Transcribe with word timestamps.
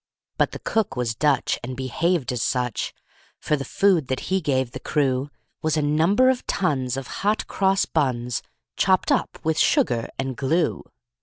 But 0.39 0.49
the 0.51 0.57
cook 0.57 0.95
was 0.95 1.13
Dutch, 1.13 1.59
and 1.63 1.77
behaved 1.77 2.31
as 2.33 2.41
such; 2.41 2.91
For 3.37 3.55
the 3.55 3.63
food 3.63 4.07
that 4.07 4.19
he 4.31 4.41
gave 4.41 4.71
the 4.71 4.79
crew 4.79 5.29
Was 5.61 5.77
a 5.77 5.83
number 5.83 6.27
of 6.31 6.47
tons 6.47 6.97
of 6.97 7.05
hot 7.21 7.45
cross 7.45 7.85
buns, 7.85 8.41
Chopped 8.75 9.11
up 9.11 9.37
with 9.43 9.59
sugar 9.59 10.07
and 10.17 10.35
glue. 10.35 10.85